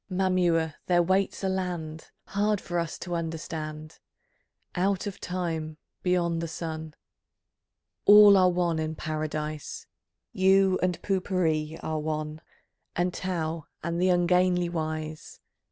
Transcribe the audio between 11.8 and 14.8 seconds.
are one, And Taü, and the ungainly